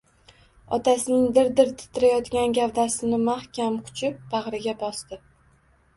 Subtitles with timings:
[0.77, 5.25] Otasining dir-dir titrayotgan gavdasini mahkam quchib, bag‘riga bosdi.